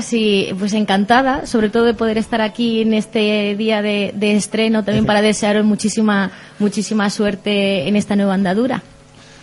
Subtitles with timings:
[0.00, 5.04] Así, pues encantada, sobre todo de poder estar aquí en este día de, estreno, también
[5.04, 8.84] para desearos muchísima, muchísima suerte en esta nueva andadura.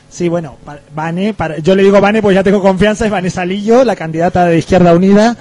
[0.10, 0.56] Sí, bueno,
[0.96, 4.46] Vane, para- yo le digo Vane, pues ya tengo confianza, es Vanessa Lillo, la candidata
[4.46, 5.36] de Izquierda Unida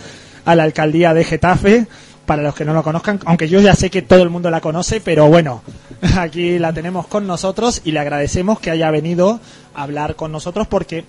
[0.45, 1.87] a la alcaldía de Getafe,
[2.27, 4.61] para los que no lo conozcan, aunque yo ya sé que todo el mundo la
[4.61, 5.63] conoce, pero bueno,
[6.19, 9.39] aquí la tenemos con nosotros y le agradecemos que haya venido
[9.73, 11.05] a hablar con nosotros porque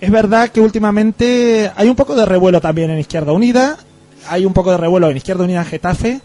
[0.00, 3.78] es verdad que últimamente hay un poco de revuelo también en Izquierda Unida,
[4.28, 6.20] hay un poco de revuelo en Izquierda Unida en Getafe,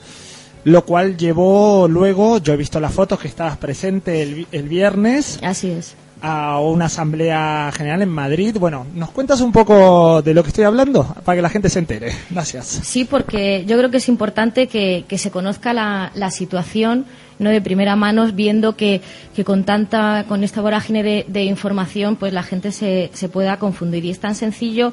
[0.64, 5.40] lo cual llevó luego, yo he visto las fotos que estabas presente el, el viernes,
[5.42, 5.96] Así es.
[6.22, 8.58] A una asamblea general en Madrid.
[8.60, 11.16] Bueno, ¿nos cuentas un poco de lo que estoy hablando?
[11.24, 12.12] Para que la gente se entere.
[12.30, 12.66] Gracias.
[12.84, 17.06] Sí, porque yo creo que es importante que, que se conozca la, la situación
[17.40, 19.02] no de primera mano, viendo que,
[19.34, 23.58] que con tanta, con esta vorágine de, de información, pues la gente se, se pueda
[23.58, 24.04] confundir.
[24.04, 24.92] Y es tan sencillo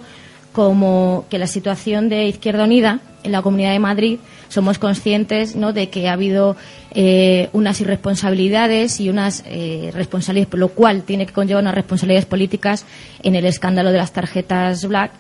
[0.53, 5.73] como que la situación de Izquierda Unida en la Comunidad de Madrid somos conscientes ¿no?
[5.73, 6.57] de que ha habido
[6.93, 12.27] eh, unas irresponsabilidades y unas eh, responsabilidades, por lo cual tiene que conllevar unas responsabilidades
[12.27, 12.87] políticas
[13.23, 15.13] en el escándalo de las tarjetas Black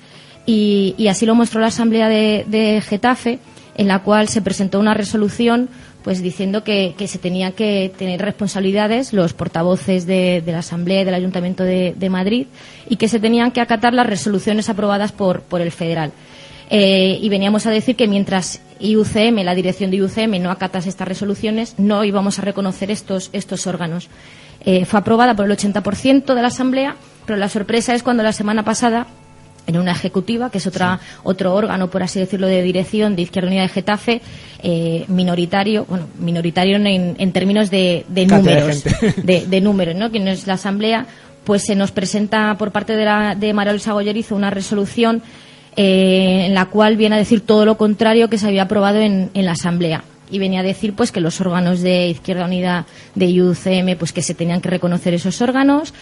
[0.47, 3.41] y, así lo mostró la Asamblea de, Getafe,
[3.75, 5.69] en la cual se presentó una resolución
[6.05, 11.15] pues diciendo que, se tenían que tener responsabilidades los portavoces de, la Asamblea y del
[11.15, 12.47] Ayuntamiento de, de Madrid
[12.89, 16.13] y que se tenían que acatar las resoluciones aprobadas por, por el federal.
[16.70, 21.08] Eh, y veníamos a decir que mientras IUCM, la dirección de IUCM, no acatase estas
[21.08, 24.08] resoluciones, no íbamos a reconocer estos, estos órganos.
[24.64, 28.33] Eh, fue aprobada por el 80% de la Asamblea, pero la sorpresa es cuando la
[28.33, 29.07] semana pasada
[29.67, 33.48] en una ejecutiva, que es otra, otro órgano, por así decirlo, de dirección de Izquierda
[33.48, 34.20] Unida de Getafe,
[34.62, 38.85] eh, minoritario, bueno, minoritario en, en términos de, de números,
[39.17, 40.11] de, de números, ¿no?
[40.11, 41.07] Que no es la Asamblea,
[41.45, 43.52] pues se nos presenta por parte de, la, de
[44.30, 45.23] una resolución
[45.77, 49.31] eh, en la cual viene a decir todo lo contrario que se había aprobado en,
[49.35, 50.05] la Asamblea.
[50.31, 54.23] Y venía a decir pues que los órganos de Izquierda Unida de IUCM pues que
[54.23, 55.92] se tenían que reconocer esos órganos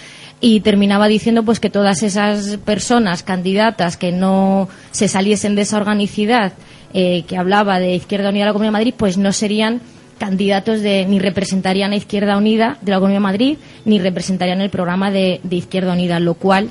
[0.40, 5.76] y terminaba diciendo pues que todas esas personas candidatas que no se saliesen de esa
[5.76, 6.52] organicidad
[6.94, 9.80] eh, que hablaba de Izquierda Unida de la Comunidad de Madrid pues no serían
[10.18, 14.70] candidatos de ni representarían a Izquierda Unida de la Comunidad de Madrid ni representarían el
[14.70, 16.70] programa de, de Izquierda Unida lo cual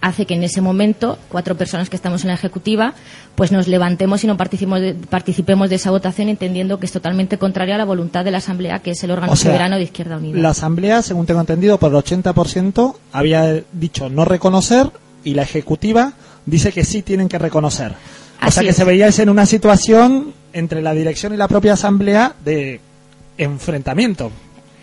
[0.00, 2.94] hace que en ese momento cuatro personas que estamos en la ejecutiva
[3.34, 7.38] pues nos levantemos y no participemos de, participemos de esa votación entendiendo que es totalmente
[7.38, 9.82] contraria a la voluntad de la asamblea que es el órgano O sea, soberano de
[9.82, 14.90] Izquierda Unida La asamblea, según tengo entendido, por el 80% había dicho no reconocer
[15.24, 16.12] y la ejecutiva
[16.46, 17.92] dice que sí tienen que reconocer.
[17.92, 17.94] o
[18.40, 18.76] Así sea que es.
[18.76, 22.80] se veía en una situación entre la dirección y la propia asamblea de
[23.36, 24.30] enfrentamiento.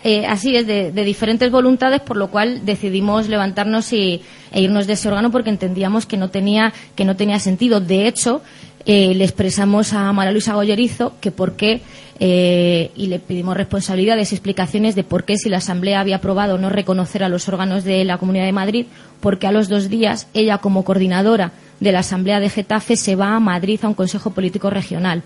[0.04, 4.86] Eh, así es, de, de diferentes voluntades, por lo cual decidimos levantarnos y, e irnos
[4.86, 7.80] de ese órgano porque entendíamos que no tenía, que no tenía sentido.
[7.80, 8.42] De hecho,
[8.84, 11.80] eh, le expresamos a María Luisa Goyerizo que por qué,
[12.20, 16.56] eh, y le pedimos responsabilidades y explicaciones de por qué si la Asamblea había aprobado
[16.56, 18.86] no reconocer a los órganos de la Comunidad de Madrid,
[19.20, 23.34] porque a los dos días ella como coordinadora de la Asamblea de Getafe se va
[23.34, 25.22] a Madrid a un Consejo Político Regional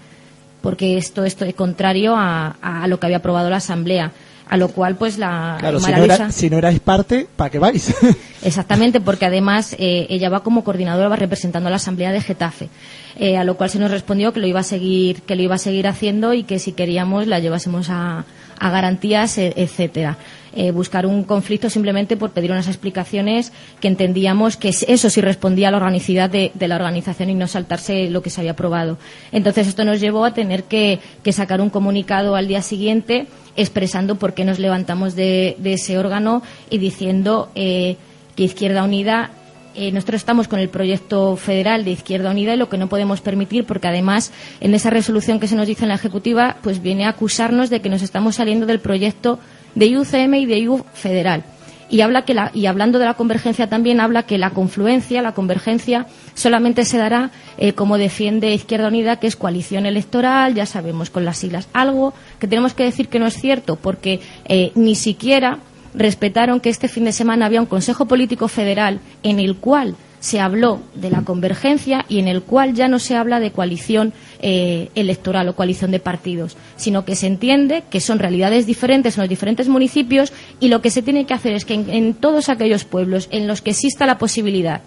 [0.62, 4.12] porque esto, esto es contrario a, a lo que había aprobado la Asamblea.
[4.50, 7.50] A lo cual, pues, la Claro, si no, era- Luisa- si no erais parte, ¿para
[7.50, 7.94] qué vais?
[8.42, 12.68] Exactamente, porque además eh, ella va como coordinadora, va representando a la Asamblea de Getafe.
[13.16, 15.54] Eh, a lo cual se nos respondió que lo iba a seguir, que lo iba
[15.54, 18.24] a seguir haciendo y que si queríamos la llevásemos a,
[18.58, 20.16] a garantías, e- etcétera.
[20.52, 25.68] Eh, buscar un conflicto simplemente por pedir unas explicaciones que entendíamos que eso sí respondía
[25.68, 28.98] a la organicidad de, la organización y no saltarse lo que se había aprobado.
[29.30, 30.98] Entonces esto nos llevó a tener que,
[31.30, 36.42] sacar un comunicado al día siguiente expresando por qué nos levantamos de, de ese órgano
[36.68, 37.96] y diciendo eh,
[38.34, 39.30] que Izquierda Unida
[39.76, 43.20] eh, nosotros estamos con el proyecto federal de Izquierda Unida y lo que no podemos
[43.20, 47.04] permitir, porque además en esa resolución que se nos dice en la Ejecutiva, pues viene
[47.04, 49.38] a acusarnos de que nos estamos saliendo del proyecto
[49.74, 51.44] de IUCM y de IU federal.
[51.88, 55.32] Y, habla que la, y hablando de la convergencia también habla que la confluencia, la
[55.32, 61.10] convergencia, solamente se dará, eh, como defiende Izquierda Unida, que es coalición electoral, ya sabemos,
[61.10, 61.66] con las siglas.
[61.72, 65.58] Algo que tenemos que decir que no es cierto, porque eh, ni siquiera
[65.92, 70.38] respetaron que este fin de semana había un Consejo Político Federal en el cual se
[70.38, 74.90] habló de la convergencia y en el cual ya no se habla de coalición eh,
[74.94, 79.28] electoral o coalición de partidos, sino que se entiende que son realidades diferentes en los
[79.28, 83.28] diferentes municipios y lo que se tiene que hacer es que en todos aquellos pueblos
[83.30, 84.82] en los que exista la posibilidad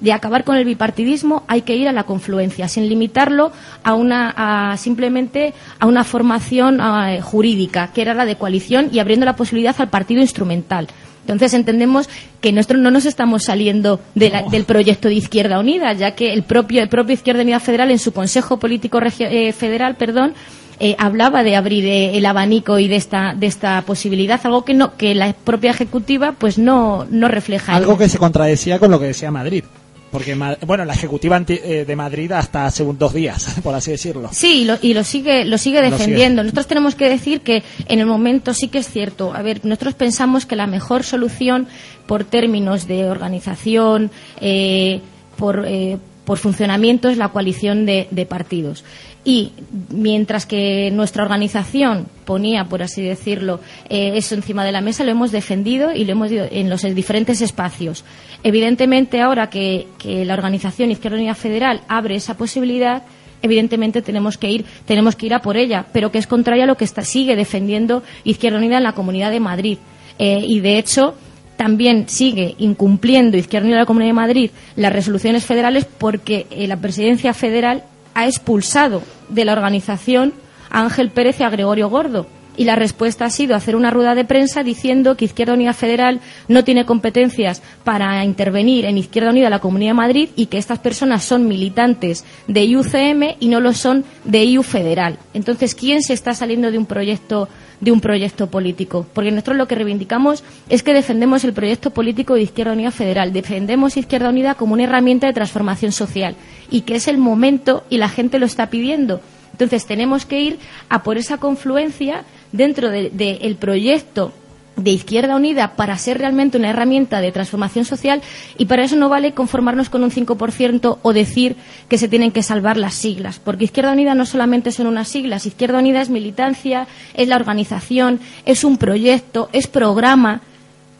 [0.00, 3.52] de acabar con el bipartidismo hay que ir a la confluencia, sin limitarlo
[3.84, 6.80] a una simplemente a una formación
[7.20, 10.88] jurídica, que era la de coalición, y abriendo la posibilidad al partido instrumental.
[11.22, 12.08] Entonces entendemos
[12.40, 16.82] que nosotros no nos estamos saliendo del proyecto de Izquierda Unida, ya que el propio,
[16.82, 20.34] el propio Izquierda Unida Federal en su Consejo Político eh, Federal, perdón,
[20.80, 24.74] eh, hablaba de abrir eh, el abanico y de esta, de esta posibilidad, algo que
[24.74, 27.76] no, que la propia ejecutiva pues no, no refleja.
[27.76, 29.64] Algo que se contradecía con lo que decía Madrid.
[30.12, 30.36] Porque,
[30.66, 34.28] bueno, la ejecutiva eh, de Madrid hasta hace dos días, por así decirlo.
[34.30, 36.42] Sí, y lo, y lo sigue, lo sigue defendiendo.
[36.42, 39.34] Nosotros tenemos que decir que en el momento sí que es cierto.
[39.34, 41.66] A ver, nosotros pensamos que la mejor solución
[42.06, 45.00] por términos de organización, eh,
[45.38, 48.84] por, eh, por funcionamiento es la coalición de, de partidos.
[49.24, 49.52] Y
[49.90, 55.12] mientras que nuestra organización ponía, por así decirlo, eh, eso encima de la mesa, lo
[55.12, 58.04] hemos defendido y lo hemos dicho en los diferentes espacios.
[58.42, 63.04] Evidentemente, ahora que, la organización Izquierda Unida Federal abre esa posibilidad,
[63.42, 66.66] evidentemente tenemos que ir, tenemos que ir a por ella, pero que es contraria a
[66.66, 69.78] lo que sigue defendiendo Izquierda Unida en la Comunidad de Madrid.
[70.18, 71.14] Eh, y de hecho,
[71.56, 76.66] también sigue incumpliendo Izquierda Unida en la Comunidad de Madrid las resoluciones federales porque eh,
[76.66, 77.84] la presidencia federal
[78.14, 80.32] ha expulsado de la organización
[80.70, 82.26] a Ángel Pérez y a Gregorio Gordo.
[82.56, 86.20] Y la respuesta ha sido hacer una rueda de prensa diciendo que Izquierda Unida Federal
[86.48, 90.78] no tiene competencias para intervenir en Izquierda Unida la Comunidad de Madrid y que estas
[90.78, 95.18] personas son militantes de IUCM y no lo son de IU Federal.
[95.34, 97.48] Entonces, ¿quién se está saliendo de un proyecto
[97.82, 99.04] de un proyecto político.
[99.12, 103.32] Porque nosotros lo que reivindicamos es que defendemos el proyecto político de Izquierda Unida Federal.
[103.32, 106.36] Defendemos Izquierda Unida como una herramienta de transformación social
[106.70, 109.20] y que es el momento y la gente lo está pidiendo.
[109.50, 110.58] Entonces tenemos que ir
[110.88, 112.22] a por esa confluencia
[112.52, 114.32] dentro del proyecto
[114.76, 118.22] de Izquierda Unida para ser realmente una herramienta de transformación social
[118.56, 121.56] y para eso no vale conformarnos con un 5% o decir
[121.88, 125.46] que se tienen que salvar las siglas, porque Izquierda Unida no solamente son unas siglas,
[125.46, 130.40] Izquierda Unida es militancia, es la organización, es un proyecto, es programa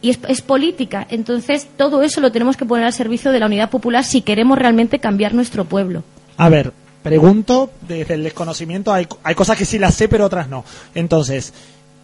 [0.01, 1.07] y es, es política.
[1.09, 4.59] Entonces, todo eso lo tenemos que poner al servicio de la unidad popular si queremos
[4.59, 6.03] realmente cambiar nuestro pueblo.
[6.37, 6.73] A ver,
[7.03, 10.65] pregunto desde el desconocimiento, hay, hay cosas que sí las sé, pero otras no.
[10.95, 11.53] Entonces,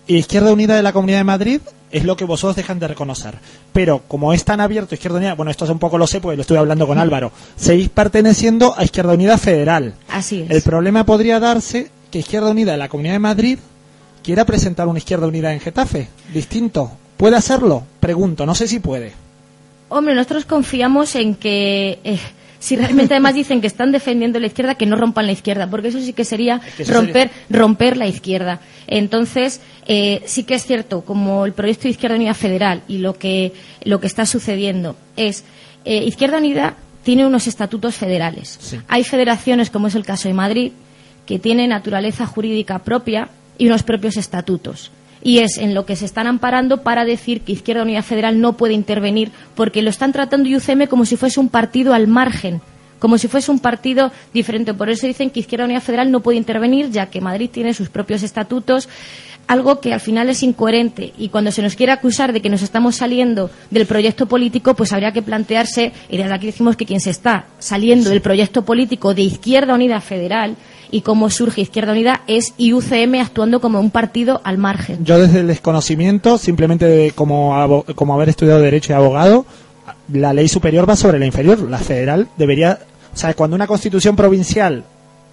[0.06, 1.60] Izquierda Unida de la Comunidad de Madrid
[1.90, 3.34] es lo que vosotros dejan de reconocer.
[3.72, 6.36] Pero como es tan abierto Izquierda Unida, bueno, esto es un poco lo sé porque
[6.36, 9.94] lo estuve hablando con Álvaro, seguís perteneciendo a Izquierda Unida Federal.
[10.08, 10.50] Así es.
[10.50, 13.58] El problema podría darse que Izquierda Unida de la Comunidad de Madrid
[14.22, 16.90] quiera presentar una Izquierda Unida en Getafe, distinto.
[17.16, 17.84] ¿Puede hacerlo?
[18.00, 19.12] Pregunto, no sé si puede.
[19.90, 22.18] Hombre, nosotros confiamos en que eh,
[22.58, 25.88] si realmente además dicen que están defendiendo la izquierda, que no rompan la izquierda, porque
[25.88, 28.60] eso sí que sería romper, romper la izquierda.
[28.86, 33.14] Entonces, eh, sí que es cierto, como el proyecto de Izquierda Unida Federal y lo
[33.14, 33.52] que,
[33.84, 35.44] lo que está sucediendo es,
[35.84, 36.74] eh, Izquierda Unida
[37.04, 38.76] tiene unos estatutos federales.
[38.88, 40.72] Hay federaciones, como es el caso de Madrid,
[41.26, 44.90] que tienen naturaleza jurídica propia y unos propios estatutos
[45.22, 48.54] y es en lo que se están amparando para decir que Izquierda Unida Federal no
[48.54, 52.60] puede intervenir porque lo están tratando UCM como si fuese un partido al margen
[52.98, 54.74] como si fuese un partido diferente.
[54.74, 57.88] Por eso dicen que Izquierda Unida Federal no puede intervenir, ya que Madrid tiene sus
[57.88, 58.88] propios estatutos,
[59.46, 61.12] algo que al final es incoherente.
[61.18, 64.92] Y cuando se nos quiere acusar de que nos estamos saliendo del proyecto político, pues
[64.92, 69.14] habría que plantearse, y desde aquí decimos que quien se está saliendo del proyecto político
[69.14, 70.56] de Izquierda Unida Federal
[70.90, 75.04] y cómo surge Izquierda Unida es IUCM actuando como un partido al margen.
[75.04, 79.46] Yo desde el desconocimiento, simplemente como, como haber estudiado Derecho y abogado,
[80.12, 81.60] la ley superior va sobre la inferior.
[81.68, 82.78] La federal debería...
[83.14, 84.84] O sea, cuando una constitución provincial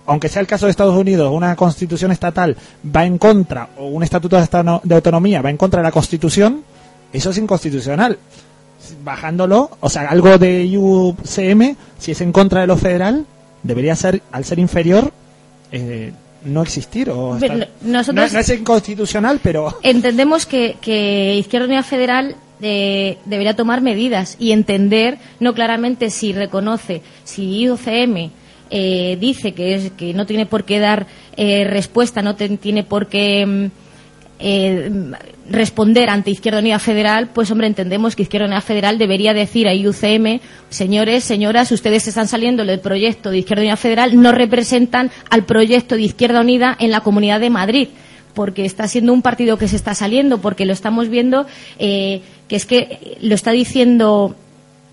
[0.08, 2.56] aunque sea el caso de Estados Unidos, una constitución estatal
[2.96, 6.64] va en contra, o un estatuto de autonomía va en contra de la constitución,
[7.12, 8.18] eso es inconstitucional.
[9.04, 13.26] Bajándolo, o sea, algo de IUCM, si es en contra de lo federal,
[13.64, 15.12] debería ser, al ser inferior,
[15.76, 16.14] eh,
[16.44, 17.10] no existir.
[17.10, 17.38] O
[17.82, 19.78] Nosotros no, es inconstitucional, pero...
[19.84, 26.34] Entendemos que, que Izquierda Unida Federal eh, debería tomar medidas y entender, no claramente si
[26.34, 28.32] reconoce, si IUCM
[28.70, 33.46] eh, dice que, es, que no tiene por qué dar respuesta, no tiene por qué
[33.46, 33.85] mm,
[34.40, 34.92] eh,
[35.50, 39.74] responder ante Izquierda Unida Federal, pues hombre, entendemos que Izquierda Unida Federal debería decir a
[39.74, 40.40] IUCM,
[40.70, 45.96] señores, señoras, ustedes están saliendo del proyecto de Izquierda Unida Federal, no representan al proyecto
[45.96, 47.88] de Izquierda Unida en la Comunidad de Madrid
[48.34, 51.46] porque está siendo un partido que se está saliendo, porque lo estamos viendo,
[51.80, 54.36] eh, que es que lo está diciendo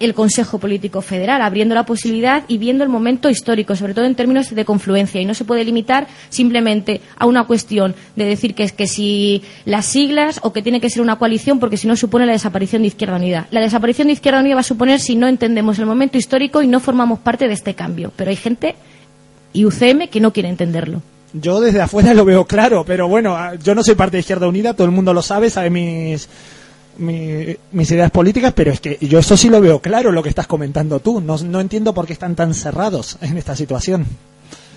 [0.05, 4.15] el Consejo Político Federal, abriendo la posibilidad y viendo el momento histórico, sobre todo en
[4.15, 5.21] términos de confluencia.
[5.21, 9.43] Y no se puede limitar simplemente a una cuestión de decir que es que si
[9.65, 12.83] las siglas o que tiene que ser una coalición, porque si no supone la desaparición
[12.83, 13.47] de Izquierda Unida.
[13.51, 16.67] La desaparición de Izquierda Unida va a suponer si no entendemos el momento histórico y
[16.67, 18.13] no formamos parte de este cambio.
[18.17, 18.75] Pero hay gente
[19.53, 21.03] y UCM que no quiere entenderlo.
[21.33, 24.75] Yo desde afuera lo veo claro, pero bueno, yo no soy parte de Izquierda Unida,
[24.75, 26.29] todo el mundo lo sabe, sabe mis
[26.99, 30.47] mis ideas políticas, pero es que yo eso sí lo veo claro, lo que estás
[30.47, 31.21] comentando tú.
[31.21, 34.07] No, no entiendo por qué están tan cerrados en esta situación.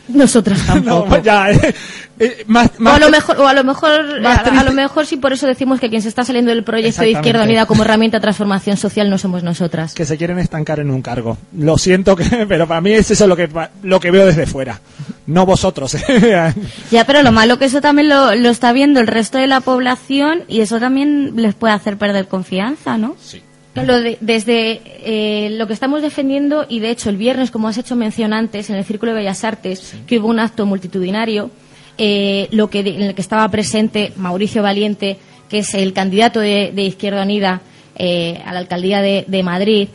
[0.08, 1.16] Nosotros tampoco.
[1.16, 1.74] Eh,
[2.18, 3.92] eh, o a lo mejor, o a lo mejor,
[4.26, 7.12] a, lo mejor sí por eso decimos que quien se está saliendo del proyecto de
[7.12, 9.94] Izquierda Unida como herramienta de transformación social no somos nosotras.
[9.94, 11.38] Que se quieren estancar en un cargo.
[11.58, 13.50] Lo siento, que, pero para mí es eso lo que,
[13.84, 14.80] lo que veo desde fuera.
[15.28, 15.98] No vosotros.
[16.92, 19.60] ya, pero lo malo que eso también lo, lo está viendo el resto de la
[19.60, 23.16] población y eso también les puede hacer perder confianza, ¿no?
[23.20, 23.42] Sí
[23.76, 28.34] desde eh, lo que estamos defendiendo, y de hecho el viernes, como has hecho mención
[28.34, 31.52] antes, en el Círculo de Bellas Artes, que hubo un acto multitudinario,
[31.98, 35.18] eh, lo que, en el que estaba presente Mauricio Valiente,
[35.50, 37.62] que es el candidato de, Izquierda Unida
[37.98, 39.90] eh, a la alcaldía de, de Madrid,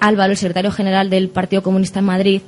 [0.00, 2.40] Álvaro, el secretario general del Partido Comunista en Madrid,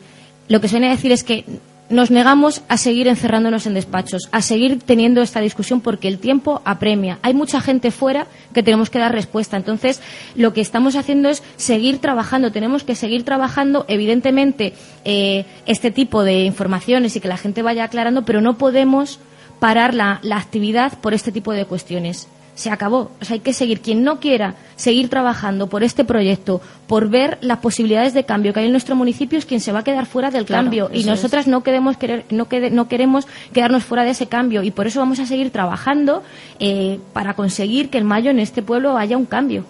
[0.48, 1.44] lo que se viene a decir es que
[1.90, 6.62] nos negamos a seguir encerrándonos en despachos, a seguir teniendo esta discusión porque el tiempo
[6.64, 7.18] apremia.
[7.22, 9.56] Hay mucha gente fuera que tenemos que dar respuesta.
[9.56, 10.00] Entonces,
[10.36, 12.52] lo que estamos haciendo es seguir trabajando.
[12.52, 14.72] Tenemos que seguir trabajando, evidentemente,
[15.04, 19.18] eh, este tipo de informaciones y que la gente vaya aclarando, pero no podemos
[19.58, 23.10] parar la actividad por este tipo de cuestiones se acabó.
[23.20, 23.80] O sea, hay que seguir.
[23.80, 28.60] Quien no quiera seguir trabajando por este proyecto, por ver las posibilidades de cambio que
[28.60, 30.90] hay en nuestro municipio, es quien se va a quedar fuera del cambio.
[30.92, 34.62] Y nosotras no, queremos querer, no, no, queremos quedarnos fuera de ese cambio.
[34.62, 36.22] Y por eso vamos a seguir trabajando
[36.58, 39.64] eh, para conseguir que en mayo en este pueblo haya un cambio.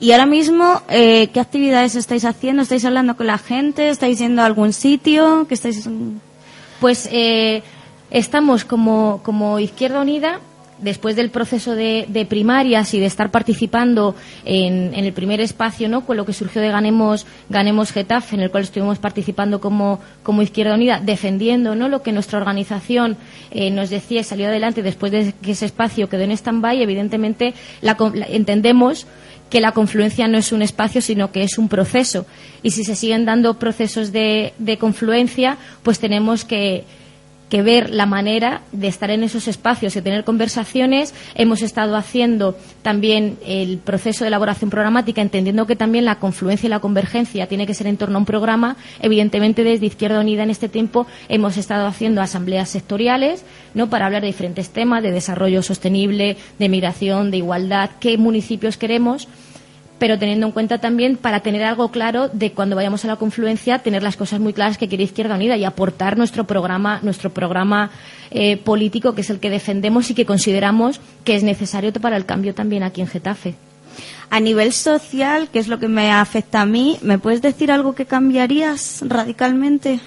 [0.00, 2.62] Y ahora mismo, eh, ¿qué actividades estáis haciendo?
[2.62, 3.88] ¿Estáis hablando con la gente?
[3.88, 5.46] ¿Estáis yendo a algún sitio?
[5.48, 5.88] ¿Qué estáis...?
[6.80, 7.62] Pues eh,
[8.10, 10.40] estamos como, como Izquierda Unida
[10.78, 14.14] después del proceso de, primarias y de estar participando
[14.44, 16.04] en, el primer espacio, ¿no?
[16.04, 20.00] Con lo que surgió de Ganemos, Ganemos Getafe, en el cual estuvimos participando como,
[20.42, 21.88] Izquierda Unida, defendiendo, ¿no?
[21.88, 23.16] Lo que nuestra organización
[23.50, 27.54] eh, nos decía y salió adelante después de que ese espacio quedó en stand-by, evidentemente
[28.28, 29.06] entendemos
[29.50, 32.26] que la confluencia no es un espacio, sino que es un proceso.
[32.62, 36.84] Y si se siguen dando procesos de confluencia, pues tenemos que
[37.54, 41.14] que ver la manera de estar en esos espacios y tener conversaciones.
[41.36, 46.70] Hemos estado haciendo también el proceso de elaboración programática, entendiendo que también la confluencia y
[46.70, 48.76] la convergencia tiene que ser en torno a un programa.
[49.00, 53.88] Evidentemente, desde Izquierda Unida en este tiempo hemos estado haciendo asambleas sectoriales ¿no?
[53.88, 59.28] para hablar de diferentes temas, de desarrollo sostenible, de migración, de igualdad, qué municipios queremos
[59.98, 63.78] pero teniendo en cuenta también para tener algo claro de cuando vayamos a la confluencia
[63.78, 67.90] tener las cosas muy claras que quiere Izquierda Unida y aportar nuestro programa nuestro programa
[68.30, 72.26] eh, político que es el que defendemos y que consideramos que es necesario para el
[72.26, 73.54] cambio también aquí en Getafe.
[74.30, 77.94] A nivel social, que es lo que me afecta a mí, ¿me puedes decir algo
[77.94, 80.00] que cambiarías radicalmente?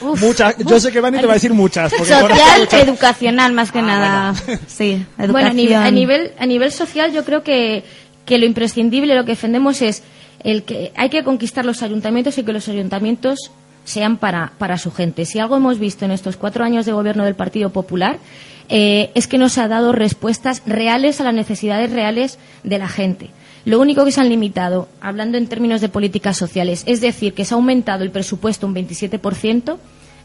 [0.00, 1.92] muchas, yo sé que Vani te va a decir muchas.
[1.92, 4.34] Social, educacional más que ah, nada.
[4.66, 7.84] Sí, Bueno, a nivel, a nivel social yo creo que
[8.24, 10.02] que lo imprescindible, lo que defendemos es
[10.44, 13.50] el que hay que conquistar los ayuntamientos y que los ayuntamientos
[13.84, 15.24] sean para, para su gente.
[15.24, 18.18] Si algo hemos visto en estos cuatro años de gobierno del Partido Popular
[18.68, 22.88] eh, es que no se ha dado respuestas reales a las necesidades reales de la
[22.88, 23.30] gente.
[23.64, 27.44] Lo único que se han limitado, hablando en términos de políticas sociales, es decir, que
[27.44, 29.76] se ha aumentado el presupuesto un 27%,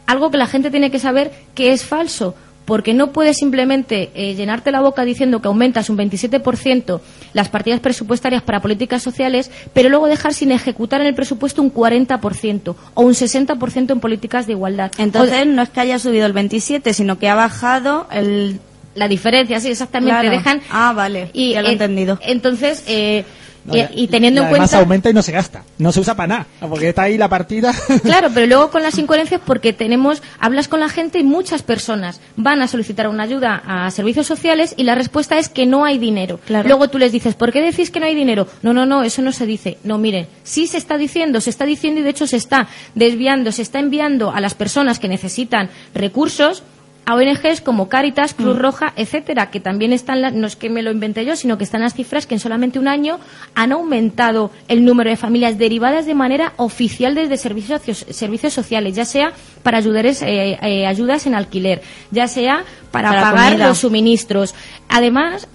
[0.06, 2.34] algo que la gente tiene que saber que es falso,
[2.68, 7.00] porque no puedes simplemente eh, llenarte la boca diciendo que aumentas un 27%
[7.32, 11.72] las partidas presupuestarias para políticas sociales, pero luego dejar sin ejecutar en el presupuesto un
[11.72, 14.92] 40% o un 60% en políticas de igualdad.
[14.98, 18.60] Entonces, no es que haya subido el 27, sino que ha bajado el
[18.94, 20.28] la diferencia, sí, exactamente.
[20.28, 22.18] Dejan ah, vale, y, ya lo he entendido.
[22.20, 23.24] Entonces, eh,
[23.72, 24.78] y, teniendo en cuenta.
[24.78, 25.62] aumenta y no se gasta.
[25.78, 26.46] No se usa para nada.
[26.60, 27.74] Porque está ahí la partida.
[28.08, 30.22] Claro, pero luego con las incoherencias, porque tenemos.
[30.38, 34.74] Hablas con la gente y muchas personas van a solicitar una ayuda a servicios sociales
[34.76, 36.40] y la respuesta es que no hay dinero.
[36.48, 38.46] Luego tú les dices, ¿por qué decís que no hay dinero?
[38.62, 39.78] No, no, no, eso no se dice.
[39.84, 43.52] No, miren, sí se está diciendo, se está diciendo y de hecho se está desviando,
[43.52, 46.62] se está enviando a las personas que necesitan recursos
[47.08, 48.60] a ONGs como Caritas, Cruz mm.
[48.60, 51.80] Roja, etcétera, que también están, no es que me lo inventé yo, sino que están
[51.80, 53.18] las cifras que en solamente un año
[53.54, 59.06] han aumentado el número de familias derivadas de manera oficial desde servicios, servicios sociales, ya
[59.06, 64.54] sea para ayudar, eh, eh, ayudas en alquiler, ya sea para, pagar los suministros.
[64.90, 65.48] Además,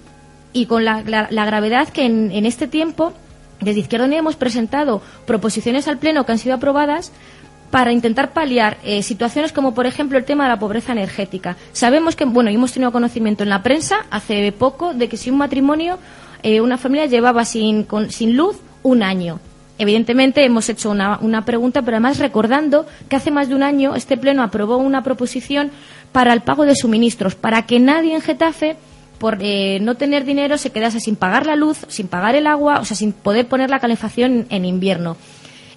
[0.52, 3.12] y con la, gravedad que en este tiempo
[3.60, 7.12] desde Izquierda Unida hemos presentado proposiciones al Pleno que han sido aprobadas
[7.74, 11.56] para intentar paliar eh, situaciones como, por ejemplo, el tema de la pobreza energética.
[11.72, 15.38] Sabemos que, bueno, hemos tenido conocimiento en la prensa hace poco de que si un
[15.38, 15.98] matrimonio,
[16.44, 19.40] eh, una familia llevaba sin, sin luz un año.
[19.76, 23.96] Evidentemente hemos hecho una, una, pregunta, pero además recordando que hace más de un año
[23.96, 25.72] este Pleno aprobó una proposición
[26.12, 28.76] para el pago de suministros, para que nadie en Getafe
[29.18, 32.78] por eh, no tener dinero se quedase sin pagar la luz, sin pagar el agua,
[32.78, 35.16] o sea, sin poder poner la calefacción en invierno.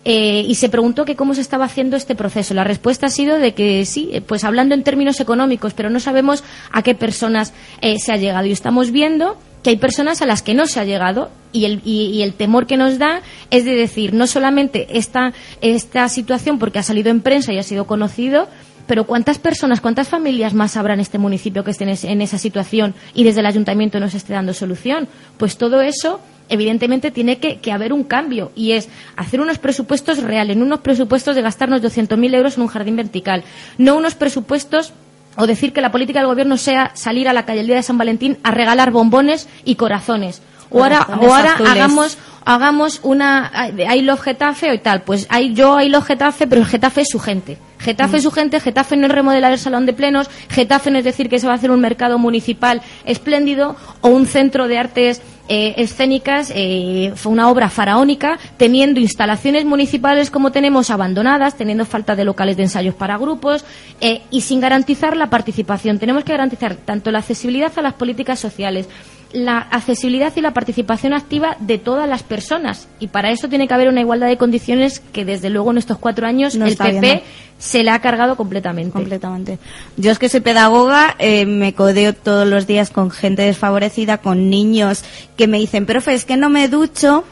[0.10, 2.54] Eh, y se preguntó que cómo se estaba haciendo este proceso.
[2.54, 6.00] La respuesta ha sido de que sí, eh, pues hablando en términos económicos, pero no
[6.00, 8.46] sabemos a qué personas se ha llegado.
[8.46, 11.82] Y estamos viendo que hay personas a las que no se ha llegado y el,
[11.84, 13.22] y, el temor que nos da
[13.52, 17.64] es de decir, no solamente esta, esta situación porque ha salido en prensa y ha
[17.64, 18.48] sido conocido,
[18.88, 22.96] pero ¿cuántas personas, cuántas familias más habrá en este municipio que estén en esa situación
[23.14, 25.08] y desde el ayuntamiento no se esté dando solución?
[25.38, 30.58] Pues todo eso evidentemente tiene que, haber un cambio y es hacer unos presupuestos reales,
[30.58, 33.44] unos presupuestos de gastarnos 200.000 euros en un jardín vertical,
[33.78, 34.94] no unos presupuestos
[35.36, 37.84] o decir que la política del gobierno sea salir a la calle el día de
[37.84, 40.42] San Valentín a regalar bombones y corazones.
[40.70, 43.52] O ahora, o ahora hagamos hagamos una
[43.94, 45.02] I love Getafe y tal.
[45.02, 47.58] Pues hay, yo I love Getafe, pero el Getafe es su gente.
[47.80, 51.04] Getafe es su gente, Getafe no es remodelar el salón de plenos, Getafe no es
[51.04, 55.22] decir que se va a hacer un mercado municipal espléndido o un centro de artes
[55.50, 62.16] eh, escénicas, eh, fue una obra faraónica, teniendo instalaciones municipales como tenemos abandonadas, teniendo falta
[62.16, 63.64] de locales de ensayos para grupos
[64.02, 66.00] eh, y sin garantizar la participación.
[66.00, 68.90] Tenemos que garantizar tanto la accesibilidad a las políticas sociales,
[69.32, 72.88] la accesibilidad y la participación activa de todas las personas.
[73.00, 75.98] Y para eso tiene que haber una igualdad de condiciones que, desde luego, en estos
[75.98, 77.24] cuatro años el PP
[77.58, 78.92] se le ha cargado completamente.
[78.92, 79.60] Completamente.
[79.98, 84.50] Yo es que soy pedagoga, eh, me codeo todos los días con gente desfavorecida, con
[84.50, 85.04] niños
[85.36, 87.24] que me dicen, profe, es que no me ducho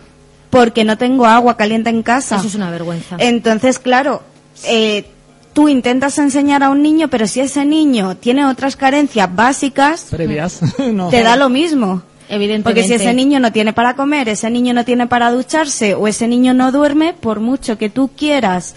[0.50, 2.38] porque no tengo agua caliente en casa.
[2.38, 3.18] Eso es una vergüenza.
[3.20, 4.24] Entonces, claro,
[4.66, 5.06] eh,
[5.56, 10.60] tú intentas enseñar a un niño, pero si ese niño tiene otras carencias básicas, previas,
[11.10, 12.04] te da lo mismo.
[12.28, 12.64] Evidentemente.
[12.64, 16.08] Porque si ese niño no tiene para comer, ese niño no tiene para ducharse o
[16.08, 18.76] ese niño no duerme, por mucho que tú quieras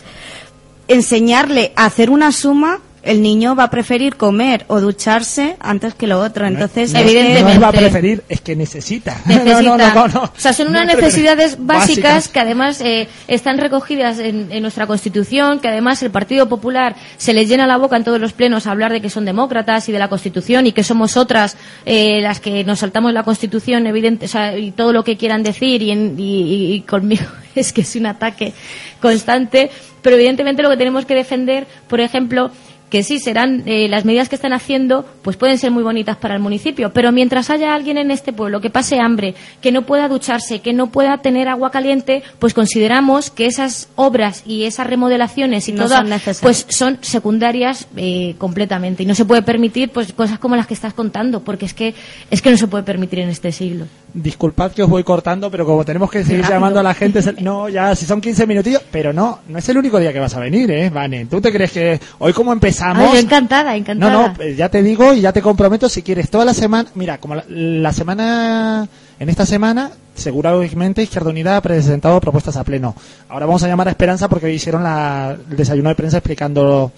[0.86, 6.06] enseñarle a hacer una suma, el niño va a preferir comer o ducharse antes que
[6.06, 6.46] lo otro.
[6.46, 7.54] Entonces, evidentemente.
[7.54, 9.16] No va a preferir, es que necesita.
[9.26, 10.04] necesita.
[10.22, 15.68] o sea, son unas necesidades básicas, que además eh, están recogidas en, nuestra Constitución, que
[15.68, 18.92] además el Partido Popular se les llena la boca en todos los plenos a hablar
[18.92, 21.56] de que son demócratas y de la Constitución y que somos otras
[21.86, 24.26] eh, las que nos saltamos la Constitución, evidente,
[24.58, 28.52] y todo lo que quieran decir y, y conmigo es que es un ataque
[29.00, 29.70] constante.
[30.02, 32.50] Pero evidentemente lo que tenemos que defender, por ejemplo,
[32.90, 36.34] que sí serán eh, las medidas que están haciendo pues pueden ser muy bonitas para
[36.34, 40.08] el municipio pero mientras haya alguien en este pueblo que pase hambre que no pueda
[40.08, 45.68] ducharse que no pueda tener agua caliente pues consideramos que esas obras y esas remodelaciones
[45.68, 46.08] y no son
[46.40, 49.02] pues son secundarias eh, completamente.
[49.02, 51.94] Y no se puede permitir pues cosas como las que estás contando porque es que
[52.30, 53.86] es que no se puede permitir en este siglo.
[54.14, 57.68] Disculpad que os voy cortando pero como tenemos que seguir llamando a la gente no
[57.68, 60.40] ya si son 15 minutillos pero no no es el único día que vas a
[60.40, 62.77] venir eh Vane tú te crees que hoy como empezamos
[63.14, 64.12] encantada, encantada.
[64.12, 66.88] No, no, ya te digo y ya te comprometo si quieres toda la semana.
[66.94, 68.88] Mira, como la, semana,
[69.18, 72.94] en esta semana, seguramente Izquierda Unida ha presentado propuestas a pleno.
[73.28, 76.92] Ahora vamos a llamar a Esperanza porque hoy hicieron la, el desayuno de prensa explicando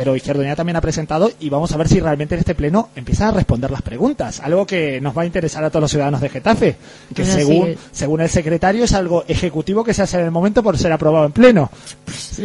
[0.00, 2.88] pero Izquierda Unida también ha presentado y vamos a ver si realmente en este pleno
[2.96, 6.22] empieza a responder las preguntas, algo que nos va a interesar a todos los ciudadanos
[6.22, 6.76] de Getafe,
[7.14, 10.78] que según según el secretario es algo ejecutivo que se hace en el momento por
[10.78, 11.70] ser aprobado en pleno.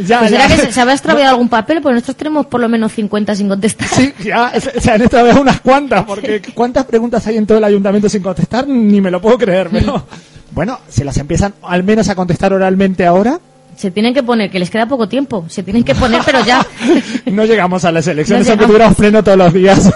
[0.05, 1.81] ya, pues ¿Será que se, habrá extraviado algún papel?
[1.81, 3.87] Pues nosotros tenemos por lo menos 50 sin contestar.
[3.87, 8.09] Sí, ya se, han extraviado unas cuantas, porque cuántas preguntas hay en todo el ayuntamiento
[8.09, 10.05] sin contestar, ni me lo puedo creer, pero
[10.51, 13.39] bueno, se las empiezan al menos a contestar oralmente ahora,
[13.75, 16.65] se tienen que poner, que les queda poco tiempo, se tienen que poner, pero ya.
[17.31, 19.91] no llegamos a las elecciones, aunque duramos pleno todos los días.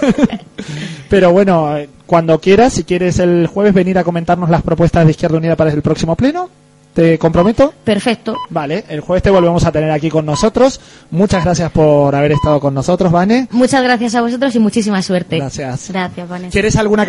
[1.10, 5.38] pero bueno, cuando quieras, si quieres el jueves venir a comentarnos las propuestas de Izquierda
[5.38, 6.50] Unida para el próximo pleno,
[6.94, 7.74] ¿te comprometo?
[7.84, 8.36] Perfecto.
[8.50, 10.80] Vale, el jueves te volvemos a tener aquí con nosotros.
[11.12, 13.48] Muchas gracias por haber estado con nosotros, Vane.
[13.52, 15.38] Muchas gracias a vosotros y muchísima suerte.
[15.38, 15.89] Gracias.
[15.89, 16.50] Gracias, Vane.
[16.50, 17.06] ¿Quieres alguna